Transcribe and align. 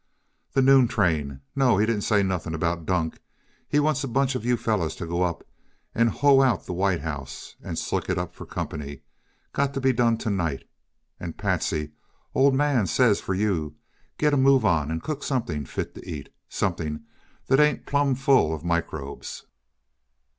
"The 0.53 0.63
noon 0.63 0.87
train. 0.87 1.41
No, 1.55 1.77
he 1.77 1.85
didn't 1.85 2.01
say 2.05 2.23
nothing 2.23 2.55
about 2.55 2.87
Dunk. 2.87 3.19
He 3.67 3.79
wants 3.79 4.03
a 4.03 4.07
bunch 4.07 4.33
of 4.33 4.43
you 4.43 4.57
fellows 4.57 4.95
to 4.95 5.05
go 5.05 5.21
up 5.21 5.43
and 5.93 6.09
hoe 6.09 6.41
out 6.41 6.65
the 6.65 6.73
White 6.73 7.01
House 7.01 7.55
and 7.61 7.77
slick 7.77 8.09
it 8.09 8.17
up 8.17 8.33
for 8.33 8.47
comp'ny 8.47 9.03
got 9.53 9.75
to 9.75 9.79
be 9.79 9.93
done 9.93 10.17
t' 10.17 10.31
night. 10.31 10.67
And 11.19 11.37
Patsy, 11.37 11.91
Old 12.33 12.55
Man 12.55 12.87
says 12.87 13.21
for 13.21 13.35
you 13.35 13.75
t' 13.77 13.77
git 14.17 14.33
a 14.33 14.37
move 14.37 14.65
on 14.65 14.89
and 14.89 15.03
cook 15.03 15.21
something 15.23 15.65
fit 15.65 15.93
to 15.93 16.03
eat; 16.09 16.29
something 16.49 17.01
that 17.45 17.59
ain't 17.59 17.85
plum 17.85 18.15
full 18.15 18.55
uh 18.59 18.65
microbes." 18.65 19.45